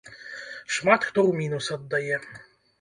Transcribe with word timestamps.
Шмат 0.77 1.01
хто 1.09 1.19
ў 1.27 1.31
мінус 1.45 1.71
аддае. 1.79 2.17